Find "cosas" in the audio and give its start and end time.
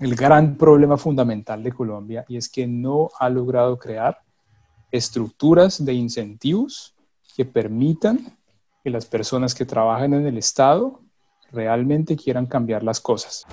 13.00-13.46